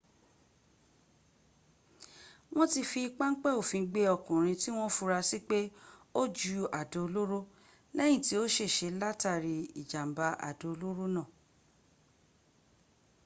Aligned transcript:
wọ́n 2.55 2.69
ti 2.73 2.81
fi 2.91 3.01
páńpẹ́ 3.17 3.57
òfin 3.59 3.83
gbé 3.91 4.01
ọkùnrin 4.15 4.59
tí 4.61 4.69
wọ́n 4.77 4.93
fura 4.95 5.19
sí 5.29 5.39
pé 5.49 5.59
o 6.19 6.21
ju 6.37 6.59
àdó 6.79 6.99
olóró 7.07 7.39
lẹ́yìn 7.97 8.23
tí 8.25 8.33
ó 8.41 8.43
ṣèse 8.55 8.87
látàrí 9.01 9.55
ìjàmbá 9.81 10.27
àdó 10.49 10.65
olóró 10.73 11.05
náà 11.15 11.27